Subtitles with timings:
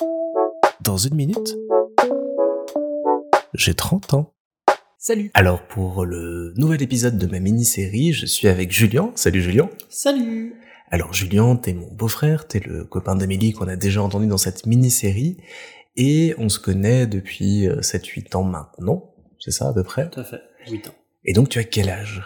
[0.00, 1.56] Dans une minute,
[3.52, 4.34] j'ai 30 ans.
[4.98, 9.12] Salut Alors pour le nouvel épisode de ma mini-série, je suis avec Julien.
[9.14, 9.68] Salut Julien.
[9.88, 10.54] Salut
[10.90, 14.66] Alors Julien, t'es mon beau-frère, t'es le copain d'Amélie qu'on a déjà entendu dans cette
[14.66, 15.36] mini-série,
[15.96, 20.08] et on se connaît depuis 7-8 ans maintenant, c'est ça à peu près?
[20.08, 20.40] Tout à fait,
[20.70, 20.94] 8 ans.
[21.24, 22.22] Et donc tu as quel âge?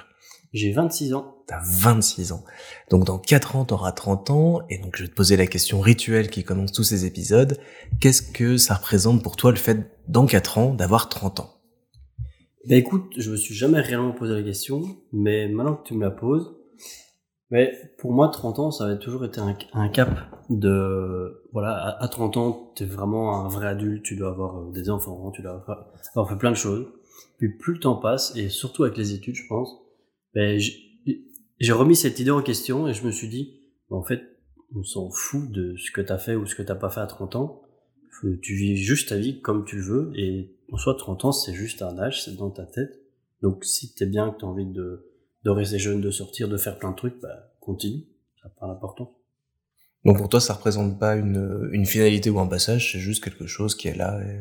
[0.54, 1.34] J'ai 26 ans.
[1.48, 2.44] T'as 26 ans.
[2.88, 5.80] Donc dans 4 ans, t'auras 30 ans, et donc je vais te poser la question
[5.80, 7.58] rituelle qui commence tous ces épisodes.
[8.00, 11.50] Qu'est-ce que ça représente pour toi le fait, dans 4 ans, d'avoir 30 ans?
[12.68, 14.80] Bah écoute, je me suis jamais réellement posé la question,
[15.12, 16.54] mais maintenant que tu me la poses,
[17.50, 20.08] mais pour moi 30 ans, ça avait toujours été un, un cap
[20.50, 21.42] de...
[21.52, 24.88] Voilà, à, à 30 ans, t'es vraiment un vrai adulte, tu dois avoir euh, des
[24.88, 26.86] enfants, tu dois avoir, avoir fait plein de choses.
[27.38, 29.83] Puis plus le temps passe, et surtout avec les études, je pense,
[30.34, 30.60] ben,
[31.60, 34.22] j'ai remis cette idée en question et je me suis dit, en fait,
[34.74, 37.06] on s'en fout de ce que t'as fait ou ce que t'as pas fait à
[37.06, 37.62] 30 ans.
[38.42, 41.52] Tu vis juste ta vie comme tu le veux et en soi 30 ans c'est
[41.52, 43.00] juste un âge, c'est dans ta tête.
[43.42, 45.10] Donc si t'es bien, que t'as envie de,
[45.44, 48.04] de rester jeune, de sortir, de faire plein de trucs, bah continue,
[48.40, 49.08] ça n'a pas d'importance.
[50.04, 53.46] Donc pour toi, ça représente pas une, une finalité ou un passage, c'est juste quelque
[53.46, 54.20] chose qui est là.
[54.22, 54.40] Et...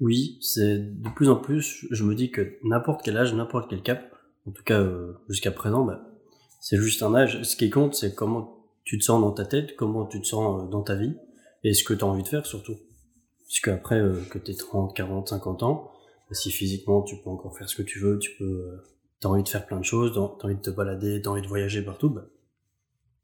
[0.00, 3.82] Oui, c'est de plus en plus, je me dis que n'importe quel âge, n'importe quel
[3.82, 4.15] cap,
[4.46, 6.02] en tout cas euh, jusqu'à présent, bah,
[6.60, 7.42] c'est juste un âge.
[7.42, 10.62] Ce qui compte, c'est comment tu te sens dans ta tête, comment tu te sens
[10.64, 11.14] euh, dans ta vie,
[11.64, 12.76] et ce que tu as envie de faire surtout.
[13.48, 15.90] Parce qu'après, euh, que tu 30, 40, 50 ans,
[16.28, 18.82] bah, si physiquement tu peux encore faire ce que tu veux, tu peux, euh,
[19.20, 21.42] t'as envie de faire plein de choses, t'as t'as envie de te balader, t'as envie
[21.42, 22.26] de voyager partout, bah,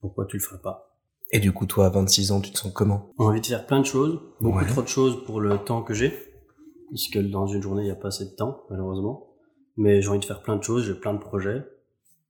[0.00, 0.88] pourquoi tu le ferais pas?
[1.34, 3.10] Et du coup, toi, à 26 ans, tu te sens comment?
[3.16, 4.66] Envie de faire plein de choses, beaucoup Ouais.
[4.66, 6.12] trop de choses pour le temps que j'ai,
[6.88, 9.31] puisque dans une journée il n'y a pas assez de temps, malheureusement.
[9.76, 11.64] Mais j'ai envie de faire plein de choses, j'ai plein de projets,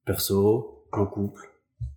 [0.05, 1.43] perso, en couple,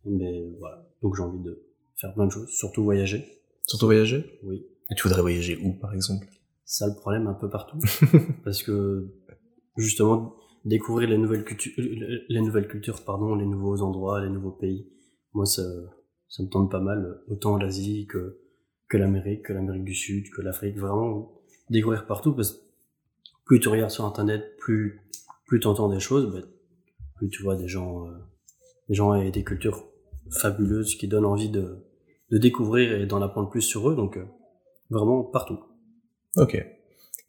[0.05, 0.87] mais voilà.
[1.01, 1.63] Donc j'ai envie de
[1.95, 3.25] faire plein de choses, surtout voyager.
[3.67, 4.39] Surtout voyager?
[4.43, 4.65] Oui.
[4.91, 6.27] Et tu voudrais voyager où, par exemple?
[6.63, 7.79] Ça le problème un peu partout,
[8.43, 9.07] parce que
[9.77, 14.89] justement découvrir les nouvelles cultures, les nouvelles cultures, pardon, les nouveaux endroits, les nouveaux pays.
[15.33, 15.61] Moi ça,
[16.27, 18.39] ça me tente pas mal, autant l'Asie que
[18.87, 21.31] que l'Amérique, que l'Amérique du Sud, que l'Afrique, vraiment
[21.69, 22.59] découvrir partout parce que
[23.45, 25.01] plus tu regardes sur internet, plus
[25.47, 26.43] plus tu entends des choses, ben,
[27.15, 28.11] plus tu vois des gens euh,
[28.89, 29.85] des gens et des cultures
[30.31, 31.85] fabuleuses qui donnent envie de
[32.31, 34.25] de découvrir et d'en apprendre plus sur eux donc euh,
[34.89, 35.59] vraiment partout.
[36.37, 36.55] Ok.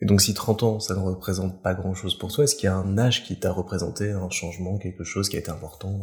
[0.00, 2.69] Et donc si 30 ans, ça ne représente pas grand-chose pour toi, est-ce qu'il y
[2.69, 6.00] a un âge qui t'a représenté un changement, quelque chose qui a été important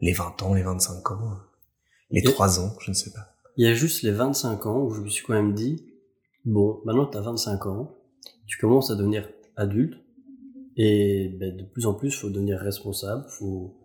[0.00, 1.36] Les 20 ans, les 25 ans,
[2.10, 3.34] les Et- 3 ans, je ne sais pas.
[3.56, 5.86] Il y a juste les 25 ans où je me suis quand même dit,
[6.44, 7.94] bon, maintenant tu as 25 ans,
[8.46, 9.94] tu commences à devenir adulte,
[10.76, 13.76] et ben, de plus en plus, faut devenir responsable, faut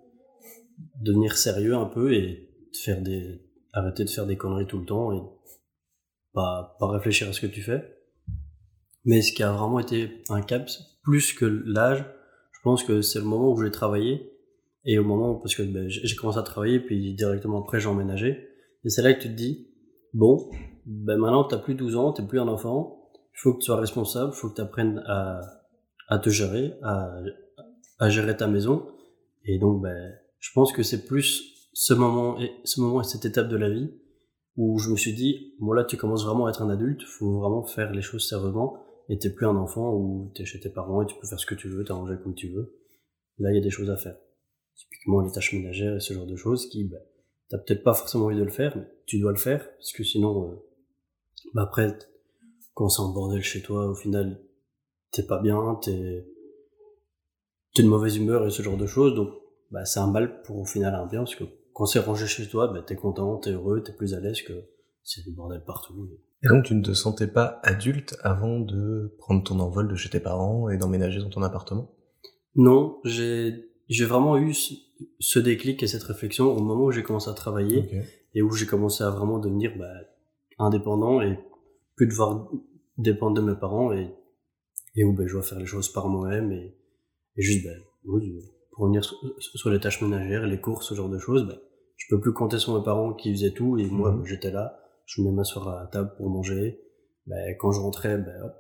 [1.00, 2.50] devenir sérieux un peu et
[2.84, 3.42] faire des,
[3.74, 5.22] arrêter de faire des conneries tout le temps et
[6.34, 7.98] pas, pas réfléchir à ce que tu fais.
[9.06, 10.70] Mais ce qui a vraiment été un cap,
[11.04, 12.06] plus que l'âge,
[12.52, 14.32] je pense que c'est le moment où j'ai travaillé,
[14.86, 17.80] et au moment, où- parce que ben, j'ai j'ai commencé à travailler, puis directement après
[17.80, 18.48] j'ai emménagé,
[18.84, 19.70] et c'est là que tu te dis,
[20.14, 20.50] bon,
[20.86, 23.80] ben maintenant t'as plus 12 ans, t'es plus un enfant, il faut que tu sois
[23.80, 25.42] responsable, il faut que tu apprennes à,
[26.12, 27.10] à te gérer, à,
[27.98, 28.86] à gérer ta maison.
[29.46, 33.24] Et donc, ben, je pense que c'est plus ce moment et ce moment et cette
[33.24, 33.90] étape de la vie
[34.58, 37.40] où je me suis dit, bon là tu commences vraiment à être un adulte, faut
[37.40, 38.78] vraiment faire les choses sérieusement,
[39.08, 41.46] et t'es plus un enfant où t'es chez tes parents et tu peux faire ce
[41.46, 42.78] que tu veux, t'arranger comme tu veux.
[43.40, 44.18] Là, il y a des choses à faire.
[44.76, 47.00] Typiquement les tâches ménagères et ce genre de choses qui, ben,
[47.50, 50.04] t'as peut-être pas forcément envie de le faire, mais tu dois le faire, parce que
[50.04, 50.56] sinon, euh,
[51.54, 51.98] bah après,
[52.74, 54.42] quand c'est en bordel chez toi, au final,
[55.12, 56.26] t'es pas bien, t'es,
[57.74, 59.30] t'es de mauvaise humeur et ce genre de choses, donc,
[59.72, 62.48] bah, c'est un mal pour au final un bien, parce que quand c'est rangé chez
[62.48, 64.54] toi, bah, t'es content, t'es heureux, t'es plus à l'aise que
[65.04, 66.10] c'est du bordel partout.
[66.44, 70.10] Et donc tu ne te sentais pas adulte avant de prendre ton envol de chez
[70.10, 71.92] tes parents et d'emménager dans ton appartement?
[72.56, 77.30] Non, j'ai, j'ai vraiment eu ce, déclic et cette réflexion au moment où j'ai commencé
[77.30, 77.90] à travailler.
[78.34, 79.92] Et où j'ai commencé à vraiment devenir bah,
[80.58, 81.38] indépendant et
[81.96, 82.50] plus devoir
[82.98, 84.14] dépendre de mes parents et,
[84.96, 86.76] et où bah, je dois faire les choses par moi-même et,
[87.38, 87.68] et juste
[88.06, 88.34] oui,
[88.72, 91.56] pour revenir sur, sur les tâches ménagères, les courses, ce genre de choses, bah,
[91.98, 94.26] je peux plus compter sur mes parents qui faisaient tout et moi Mhm.
[94.26, 96.80] j'étais là, je venais m'asseoir à la table pour manger,
[97.28, 98.54] bah, quand je rentrais, bah, hop,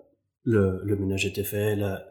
[0.43, 2.05] le, le ménage était fait, la,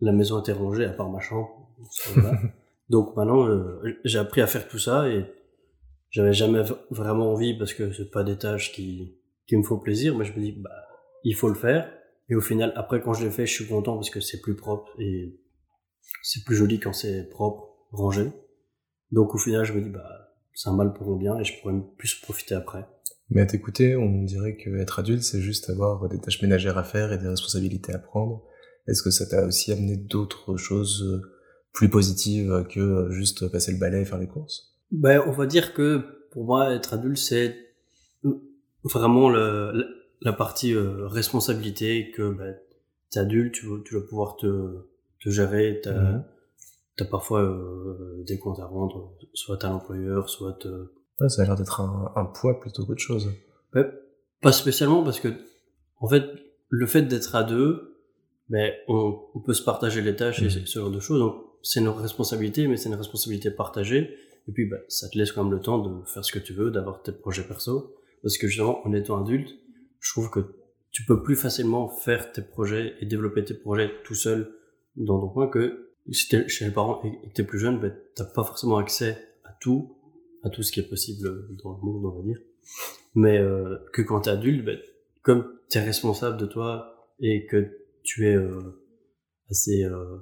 [0.00, 1.68] la maison était rangée à part ma chambre,
[2.88, 5.24] donc maintenant euh, j'ai appris à faire tout ça et
[6.10, 10.16] j'avais jamais vraiment envie parce que c'est pas des tâches qui, qui me font plaisir,
[10.16, 10.70] mais je me dis, bah,
[11.24, 11.92] il faut le faire.
[12.28, 14.56] Et au final, après, quand je l'ai fait, je suis content parce que c'est plus
[14.56, 15.38] propre et
[16.22, 18.32] c'est plus joli quand c'est propre, rangé.
[19.12, 21.60] Donc au final, je me dis, bah, c'est un mal pour mon bien et je
[21.60, 22.86] pourrais plus profiter après.
[23.30, 26.84] Mais à t'écouter, on dirait que être adulte, c'est juste avoir des tâches ménagères à
[26.84, 28.42] faire et des responsabilités à prendre.
[28.88, 31.32] Est-ce que ça t'a aussi amené d'autres choses euh,
[31.72, 34.76] plus positives que juste passer le balai et faire les courses?
[34.92, 37.56] Ben, on va dire que pour moi, être adulte, c'est
[38.84, 42.56] vraiment le, la partie euh, responsabilité que ben,
[43.10, 44.78] t'es adulte, tu, tu vas pouvoir te,
[45.22, 46.22] te gérer, t'as
[46.98, 51.44] as parfois euh, des comptes à rendre, soit à l'employeur, soit euh, Ouais, ça a
[51.46, 53.32] l'air d'être un, un poids plutôt qu'autre chose.
[53.72, 53.90] ben,
[54.42, 55.28] pas spécialement parce que
[55.98, 56.24] en fait
[56.68, 57.96] le fait d'être à deux,
[58.50, 60.66] ben on, on peut se partager les tâches et Mhm.
[60.66, 61.18] ce genre de choses.
[61.20, 64.14] Donc c'est une responsabilité, mais c'est une responsabilité partagée.
[64.48, 66.52] Et puis ben, ça te laisse quand même le temps de faire ce que tu
[66.52, 67.94] veux, d'avoir tes projets perso.
[68.22, 69.50] Parce que justement, en étant adulte,
[70.06, 70.54] je trouve que
[70.92, 74.54] tu peux plus facilement faire tes projets et développer tes projets tout seul
[74.94, 77.92] dans ton coin que si t'es chez les parents et que t'es plus jeune, ben,
[78.14, 79.96] t'as pas forcément accès à tout,
[80.44, 81.28] à tout ce qui est possible
[81.62, 82.38] dans le monde, on va dire.
[83.16, 84.78] Mais euh, que quand t'es adulte, ben,
[85.22, 88.80] comme t'es responsable de toi et que tu es euh,
[89.50, 90.18] assez euh,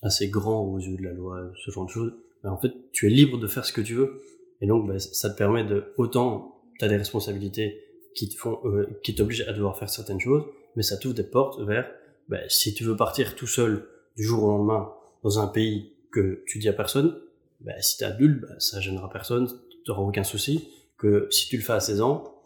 [0.00, 3.06] assez grand aux yeux de la loi, ce genre de choses, ben, en fait, tu
[3.06, 4.22] es libre de faire ce que tu veux.
[4.62, 7.87] Et donc, ben, ça te permet de autant t'as des responsabilités
[8.18, 10.44] qui te font, euh, qui t'obligent à devoir faire certaines choses,
[10.74, 11.88] mais ça t'ouvre des portes vers,
[12.28, 13.86] ben, si tu veux partir tout seul
[14.16, 14.92] du jour au lendemain
[15.22, 17.16] dans un pays que tu dis à personne,
[17.60, 19.48] ben, si t'es adulte, ben, ça gênera personne,
[19.84, 20.68] t'auras aucun souci.
[20.98, 22.42] Que si tu le fais à 16 ans,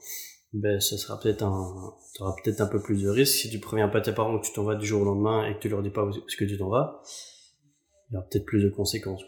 [0.52, 3.34] ben, ça sera peut-être un, t'auras peut-être un peu plus de risques.
[3.34, 5.54] Si tu préviens pas tes parents que tu t'en vas du jour au lendemain et
[5.54, 7.02] que tu leur dis pas où est-ce que tu t'en vas,
[8.10, 9.22] il y aura peut-être plus de conséquences.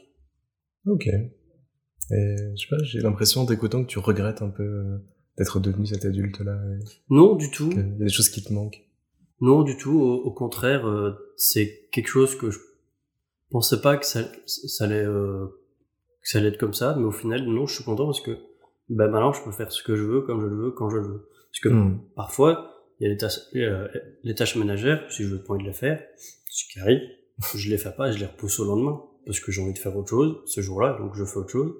[0.87, 1.07] Ok.
[1.07, 1.31] Et
[2.11, 4.99] je sais pas, j'ai l'impression en t'écoutant que tu regrettes un peu euh,
[5.39, 6.59] d'être devenu cet adulte-là.
[7.11, 7.69] Non, du tout.
[7.69, 8.81] qu'il y a des choses qui te manquent.
[9.41, 10.01] Non, du tout.
[10.01, 12.59] Au, au contraire, euh, c'est quelque chose que je
[13.51, 15.47] pensais pas que ça, ça allait, euh,
[16.23, 18.37] que ça allait être comme ça, mais au final, non, je suis content parce que
[18.89, 20.97] ben maintenant, je peux faire ce que je veux, comme je le veux, quand je
[20.99, 21.29] le veux.
[21.51, 22.01] Parce que Hmm.
[22.17, 22.71] parfois,
[23.01, 23.89] il y a les tâches, euh,
[24.23, 26.03] les tâches ménagères, si je veux pas envie de les faire,
[26.49, 27.01] ce qui arrive,
[27.57, 29.97] je les fais pas, je les repousse au lendemain, parce que j'ai envie de faire
[29.97, 31.73] autre chose ce jour-là, donc je fais autre chose.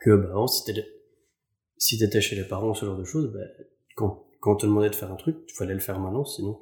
[0.00, 0.86] Que bah, si t'étais
[1.78, 3.48] si t'étais chez les parents, ce genre de choses, ben,
[3.96, 6.58] quand, quand on te demandait de faire un truc, il fallait le faire maintenant, sinon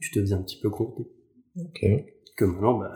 [0.00, 1.08] tu te faisais un petit peu compter.
[1.58, 1.86] Ok.
[2.36, 2.94] Que maintenant, bah,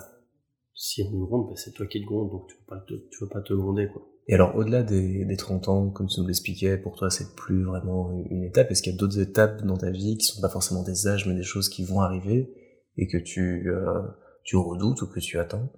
[0.75, 2.95] si on nous gronde, bah, c'est toi qui te gronde, donc tu peux pas te,
[2.95, 4.07] tu peux pas te gronder, quoi.
[4.29, 7.65] Et alors, au-delà des, des 30 ans, comme tu nous l'expliquais, pour toi, c'est plus
[7.65, 8.71] vraiment une étape.
[8.71, 11.27] Est-ce qu'il y a d'autres étapes dans ta vie qui sont pas forcément des âges,
[11.27, 12.49] mais des choses qui vont arriver
[12.97, 14.03] et que tu, euh,
[14.45, 15.73] tu redoutes ou que tu attends?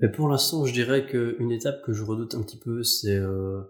[0.00, 3.60] Mais pour l'instant, je dirais qu'une étape que je redoute un petit peu, c'est, euh,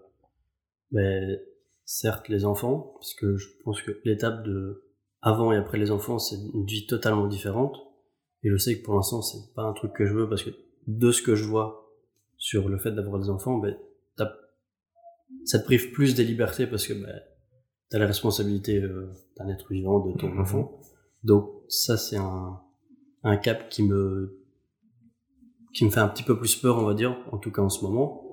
[0.91, 1.37] ben,
[1.85, 4.83] certes, les enfants, parce que je pense que l'étape de
[5.21, 7.75] avant et après les enfants, c'est une vie totalement différente.
[8.43, 10.49] Et je sais que pour l'instant, c'est pas un truc que je veux, parce que
[10.87, 11.91] de ce que je vois
[12.37, 13.77] sur le fait d'avoir des enfants, ben,
[15.45, 17.19] ça te prive plus des libertés, parce que ben,
[17.89, 20.39] t'as la responsabilité euh, d'un être vivant, de ton Mhm.
[20.41, 20.79] enfant.
[21.23, 22.59] Donc ça, c'est un,
[23.23, 24.40] un cap qui me
[25.73, 27.69] qui me fait un petit peu plus peur, on va dire, en tout cas en
[27.69, 28.23] ce moment.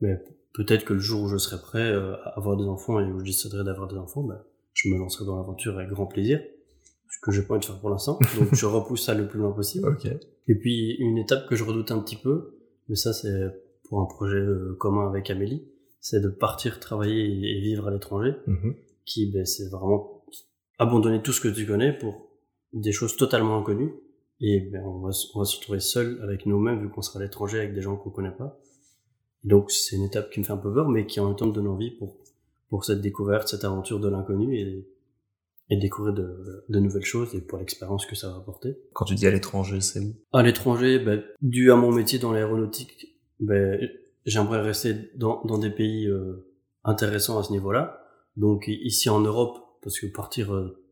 [0.00, 0.22] Mais
[0.54, 3.18] peut-être que le jour où je serai prêt euh, à avoir des enfants et où
[3.20, 4.40] je déciderai d'avoir des enfants, ben,
[4.72, 6.40] je me lancerai dans l'aventure avec grand plaisir.
[7.10, 8.18] Ce que j'ai pas envie de faire pour l'instant.
[8.38, 9.88] Donc je repousse ça le plus loin possible.
[9.88, 10.06] Ok.
[10.46, 12.58] Et puis une étape que je redoute un petit peu,
[12.88, 13.32] mais ça c'est
[13.88, 15.68] pour un projet euh, commun avec Amélie,
[16.00, 18.74] c'est de partir travailler et vivre à l'étranger, Mhm.
[19.06, 20.24] qui ben, c'est vraiment
[20.78, 22.28] abandonner tout ce que tu connais pour
[22.72, 23.94] des choses totalement inconnues.
[24.46, 27.18] Et ben, on, va, se- on va se retrouver seul avec nous-mêmes vu qu'on sera
[27.18, 28.60] à l'étranger avec des gens qu'on connaît pas.
[29.44, 31.36] Et donc c'est une étape qui me fait un peu peur, mais qui en même
[31.36, 32.18] temps me donne envie pour,
[32.68, 34.86] pour cette découverte, cette aventure de l'inconnu et,
[35.70, 38.76] et découvrir de, de nouvelles choses et pour l'expérience que ça va apporter.
[38.92, 40.14] Quand tu dis à l'étranger, c'est où?
[40.32, 42.92] À l'étranger, ben, dû à mon métier dans l'aéronautique,
[43.40, 43.80] ben,
[44.26, 46.46] j'aimerais rester dans, dans des pays euh,
[46.84, 47.84] intéressants à ce niveau-là.
[48.36, 50.84] Donc ici en Europe, parce que partir euh,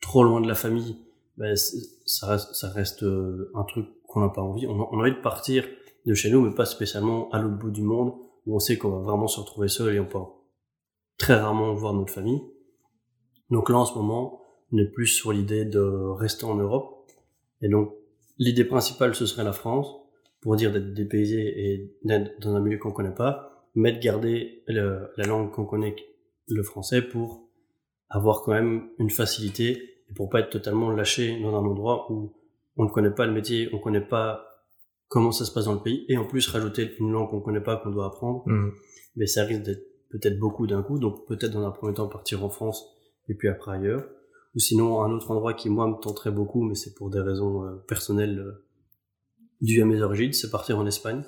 [0.00, 0.96] trop loin de la famille,
[1.40, 4.66] ben, ça reste, ça reste euh, un truc qu'on n'a pas envie.
[4.66, 5.66] On a, on a envie de partir
[6.04, 8.12] de chez nous, mais pas spécialement à l'autre bout du monde,
[8.44, 10.18] où on sait qu'on va vraiment se retrouver seul et on peut
[11.16, 12.42] très rarement voir notre famille.
[13.48, 17.10] Donc là, en ce moment, on est plus sur l'idée de rester en Europe.
[17.62, 17.94] Et donc,
[18.38, 19.88] l'idée principale, ce serait la France,
[20.42, 24.62] pour dire d'être dépaysé et d'être dans un milieu qu'on connaît pas, mais de garder
[24.68, 25.96] la langue qu'on connaît,
[26.48, 27.48] le français, pour
[28.10, 32.32] avoir quand même une facilité et pour pas être totalement lâché dans un endroit où
[32.76, 34.46] on ne connaît pas le métier, on connaît pas
[35.08, 37.60] comment ça se passe dans le pays, et en plus rajouter une langue qu'on connaît
[37.60, 38.72] pas, qu'on doit apprendre, Mhm.
[39.16, 42.44] mais ça risque d'être peut-être beaucoup d'un coup, donc peut-être dans un premier temps partir
[42.44, 42.84] en France
[43.28, 44.04] et puis après ailleurs.
[44.56, 47.64] Ou sinon un autre endroit qui moi me tenterait beaucoup, mais c'est pour des raisons
[47.64, 48.64] euh, personnelles euh,
[49.60, 51.22] dues à mes origines, c'est partir en Espagne.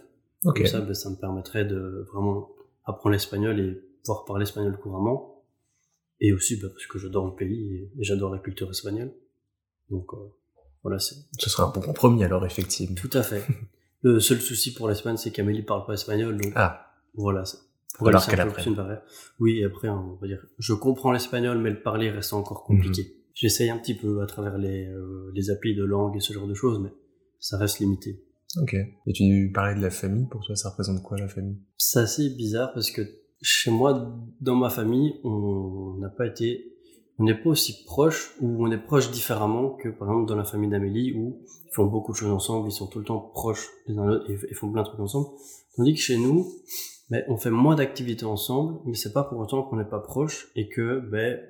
[0.44, 0.56] Ok.
[0.58, 2.48] Comme ça, ben, ça me permettrait de vraiment
[2.84, 5.41] apprendre l'espagnol et pouvoir parler espagnol couramment.
[6.22, 9.12] Et aussi bah, parce que j'adore le pays et, j'adore la culture espagnole.
[9.90, 10.16] Donc euh,
[10.82, 11.16] voilà, c'est.
[11.38, 12.94] Ce sera un bon compromis alors, effectivement.
[12.94, 13.44] Tout à fait.
[14.02, 16.94] le seul souci pour l'Espagne, c'est qu'Amélie parle pas espagnol, donc ah.
[17.14, 17.42] voilà.
[17.98, 19.00] Pour alors qu'elle apprenne.
[19.40, 23.02] Oui, après, on va dire, je comprends l'espagnol, mais le parler reste encore compliqué.
[23.02, 23.22] Mhm.
[23.34, 26.46] J'essaye un petit peu à travers les, euh, les applis de langue et ce genre
[26.46, 26.90] de choses, mais
[27.40, 28.22] ça reste limité.
[28.60, 28.74] Ok.
[28.74, 31.58] Et tu parlais de la famille, pour toi, ça représente quoi la famille?
[31.76, 33.02] C'est assez bizarre parce que
[33.42, 36.72] chez moi, dans ma famille, on n'a pas été,
[37.18, 40.44] on n'est pas aussi proche ou on est proche différemment que par exemple dans la
[40.44, 43.68] famille d'Amélie où ils font beaucoup de choses ensemble, ils sont tout le temps proches
[43.88, 45.28] les uns l'autre et ils font plein de trucs ensemble.
[45.76, 46.46] Tandis que chez nous,
[47.10, 50.48] ben, on fait moins d'activités ensemble, mais c'est pas pour autant qu'on n'est pas proche
[50.54, 51.40] et que ben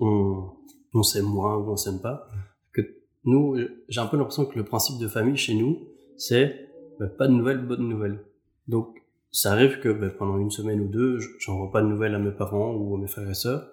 [0.00, 0.50] on,
[0.92, 2.26] on s'aime moins ou on s'aime pas.
[2.72, 2.82] Que
[3.24, 3.56] nous,
[3.88, 5.78] j'ai un peu l'impression que le principe de famille chez nous,
[6.16, 6.68] c'est
[6.98, 8.24] ben, pas de nouvelles, bonnes nouvelles.
[8.66, 8.99] Donc
[9.32, 12.32] ça arrive que ben, pendant une semaine ou deux, j'envoie pas de nouvelles à mes
[12.32, 13.70] parents ou à mes frères et sœurs.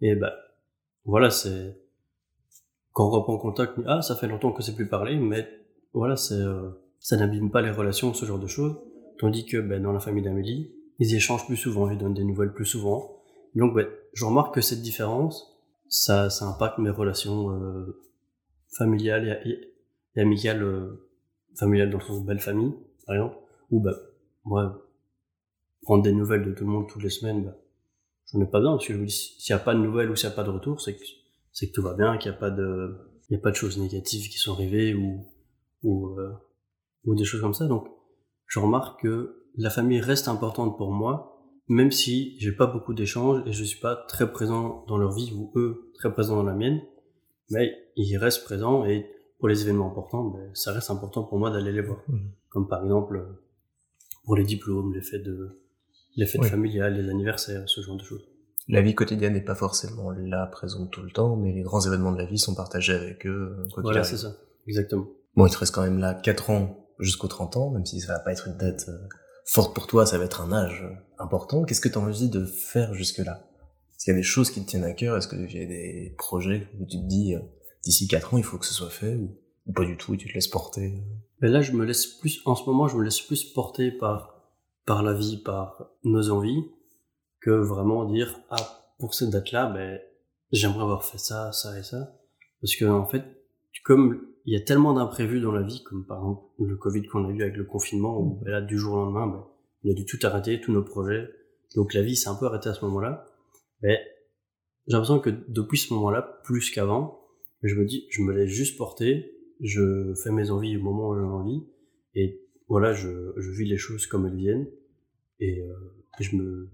[0.00, 0.30] Et ben
[1.04, 1.76] voilà, c'est
[2.92, 5.48] quand on reprend contact, ah ça fait longtemps que c'est plus parlé, mais
[5.94, 8.76] voilà, c'est euh, ça n'abîme pas les relations, ce genre de choses.
[9.18, 12.52] Tandis que ben, dans la famille d'Amélie, ils échangent plus souvent, ils donnent des nouvelles
[12.52, 13.22] plus souvent.
[13.54, 18.00] Donc ben, je remarque que cette différence, ça, ça impacte mes relations euh,
[18.76, 21.08] familiales et, amicales, euh,
[21.56, 22.74] familiales dans le sens belle famille,
[23.06, 23.36] par exemple,
[23.70, 23.94] ou ben
[24.44, 24.87] moi
[25.82, 27.56] prendre des nouvelles de tout le monde toutes les semaines, bah,
[28.32, 30.10] j'en ai pas besoin, parce que je me dis, s'il n'y a pas de nouvelles
[30.10, 31.04] ou s'il n'y a pas de retour, c'est que,
[31.52, 32.96] c'est que tout va bien, qu'il n'y a pas de,
[33.28, 35.26] il y a pas de choses négatives qui sont arrivées ou,
[35.82, 36.32] ou, euh,
[37.04, 37.66] ou des choses comme ça.
[37.66, 37.86] Donc,
[38.46, 41.34] je remarque que la famille reste importante pour moi,
[41.68, 45.32] même si j'ai pas beaucoup d'échanges et je suis pas très présent dans leur vie
[45.34, 46.80] ou eux très présents dans la mienne,
[47.50, 49.06] mais ils restent présents et
[49.38, 52.02] pour les événements importants, ben, ça reste important pour moi d'aller les voir.
[52.08, 52.18] Mmh.
[52.48, 53.26] Comme par exemple,
[54.24, 55.60] pour les diplômes, les fêtes de,
[56.16, 58.26] les fêtes familiales, les anniversaires, ce genre de choses.
[58.68, 62.12] La vie quotidienne n'est pas forcément là, présente tout le temps, mais les grands événements
[62.12, 63.56] de la vie sont partagés avec eux.
[63.72, 64.36] Quoi voilà, c'est ça,
[64.66, 65.06] exactement.
[65.36, 68.14] Bon, il te reste quand même là 4 ans jusqu'aux 30 ans, même si ça
[68.14, 68.98] va pas être une date euh,
[69.44, 71.64] forte pour toi, ça va être un âge euh, important.
[71.64, 73.48] Qu'est-ce que tu as envie de faire jusque-là?
[73.94, 75.16] Est-ce qu'il y a des choses qui te tiennent à cœur?
[75.16, 77.40] Est-ce qu'il y a des projets où tu te dis, euh,
[77.84, 79.38] d'ici 4 ans, il faut que ce soit fait ou,
[79.72, 81.02] pas du tout, et tu te laisses porter?
[81.40, 84.37] Mais là, je me laisse plus, en ce moment, je me laisse plus porter par
[84.88, 86.64] par la vie, par nos envies,
[87.42, 90.00] que vraiment dire ah pour cette date-là, ben
[90.50, 92.16] j'aimerais avoir fait ça, ça et ça,
[92.62, 93.22] parce que en fait,
[93.84, 97.28] comme il y a tellement d'imprévus dans la vie, comme par exemple le Covid qu'on
[97.28, 99.44] a eu avec le confinement, où ben là du jour au lendemain, ben,
[99.84, 101.28] on a dû tout arrêter, tous nos projets,
[101.76, 103.26] donc la vie s'est un peu arrêtée à ce moment-là.
[103.82, 103.98] Mais
[104.86, 107.20] j'ai l'impression que depuis ce moment-là, plus qu'avant,
[107.62, 111.14] je me dis, je me laisse juste porter, je fais mes envies au moment où
[111.14, 111.66] j'ai envie,
[112.14, 114.68] et voilà, je, je vis les choses comme elles viennent.
[115.40, 115.74] Et euh,
[116.20, 116.68] je me,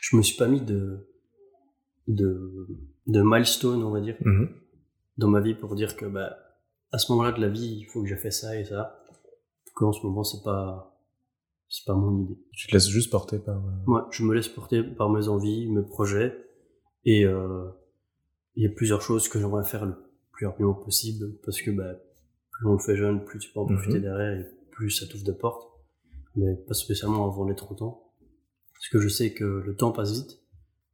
[0.00, 1.08] je me suis pas mis de,
[2.08, 2.66] de,
[3.06, 4.48] de milestone, on va dire, mm-hmm.
[5.18, 6.36] dans ma vie pour dire que, bah,
[6.92, 9.02] à ce moment-là de la vie, il faut que j'ai fait ça et ça.
[9.08, 9.14] En
[9.66, 11.00] tout cas, en ce moment, c'est pas,
[11.68, 12.38] c'est pas mon idée.
[12.52, 13.56] Tu te laisses juste porter par.
[13.56, 13.92] Euh...
[13.92, 16.36] Ouais, je me laisse porter par mes envies, mes projets,
[17.04, 17.68] et euh,
[18.56, 19.94] il y a plusieurs choses que j'aimerais faire le
[20.32, 21.94] plus rapidement possible, parce que bah,
[22.50, 24.02] plus on le fait jeune, plus tu peux en profiter mm-hmm.
[24.02, 25.70] derrière, et plus ça t'ouvre de portes
[26.36, 28.12] mais pas spécialement avant les 30 ans.
[28.74, 30.40] Parce que je sais que le temps passe vite.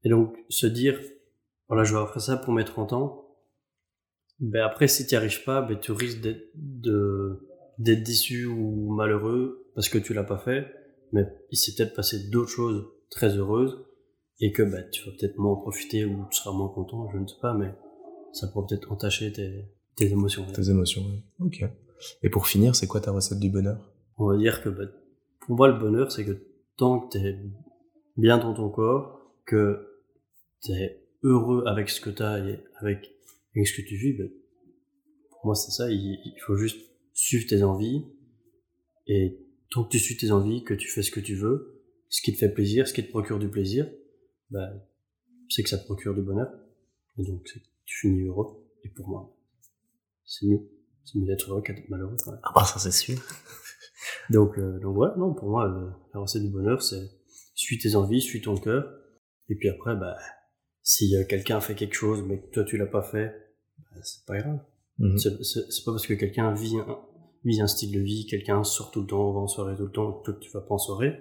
[0.04, 1.00] Et donc, se dire,
[1.68, 3.22] voilà, je vais faire ça pour mes 30 ans,
[4.38, 6.52] ben après, si tu n'y arrives pas, ben tu risques d'être,
[7.78, 10.66] déçu ou malheureux parce que tu l'as pas fait,
[11.12, 13.86] mais il s'est peut-être passé d'autres choses très heureuses
[14.40, 17.18] et que ben, tu vas peut-être moins en profiter ou tu seras moins content, je
[17.18, 17.74] ne sais pas, mais
[18.32, 19.64] ça pourrait peut-être entacher tes,
[19.94, 20.46] tes émotions.
[20.52, 21.22] Tes émotions, oui.
[21.40, 21.64] Ok.
[22.22, 23.92] Et pour finir, c'est quoi ta recette du bonheur?
[24.18, 24.90] On va dire que ben,
[25.40, 26.38] pour moi, le bonheur, c'est que
[26.76, 27.38] tant que t'es
[28.16, 30.02] bien dans ton corps, que
[30.60, 33.10] t'es heureux avec ce que t'as et avec,
[33.54, 34.30] avec ce que tu vis, ben,
[35.30, 35.90] pour moi, c'est ça.
[35.90, 36.80] Il, faut juste
[37.12, 38.04] suivre tes envies.
[39.06, 39.38] Et
[39.70, 42.32] tant que tu suis tes envies, que tu fais ce que tu veux, ce qui
[42.32, 43.88] te fait plaisir, ce qui te procure du plaisir,
[44.50, 44.82] ben,
[45.48, 46.48] c'est que ça te procure du bonheur.
[47.18, 47.60] Et donc, tu
[48.00, 48.66] finis heureux.
[48.84, 49.36] Et pour moi,
[50.24, 50.75] c'est mieux.
[51.06, 52.16] C'est mieux d'être heureux qu'être malheureux.
[52.42, 53.16] Ah bah ça c'est sûr.
[54.30, 57.10] Donc, euh, donc ouais, non, pour moi, euh, la recette du bonheur, c'est
[57.54, 58.84] suis tes envies, suis ton cœur.
[59.48, 60.16] Et puis après, bah,
[60.82, 63.32] si quelqu'un fait quelque chose, mais que toi tu l'as pas fait,
[63.78, 64.60] bah, c'est pas grave.
[64.98, 65.18] Mhm.
[65.18, 66.98] C'est pas parce que quelqu'un vit un,
[67.44, 69.92] vit un style de vie, quelqu'un sort tout le temps, va en soirée tout le
[69.92, 71.12] temps, que toi tu vas pas en soirée,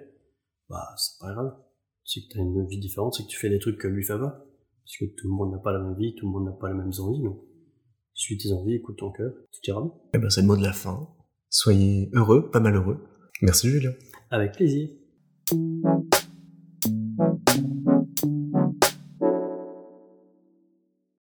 [0.68, 1.56] bah c'est pas grave.
[2.04, 4.18] C'est que t'as une vie différente, c'est que tu fais des trucs que lui fait
[4.18, 4.44] pas.
[4.84, 6.68] Parce que tout le monde n'a pas la même vie, tout le monde n'a pas
[6.68, 7.42] les mêmes envies, donc
[8.22, 9.92] suis tes envies, écoute ton cœur, tout ira bien.
[10.14, 11.08] Eh ben c'est le mot de la fin.
[11.48, 13.06] Soyez heureux, pas malheureux.
[13.42, 13.92] Merci Julien.
[14.30, 14.88] Avec plaisir.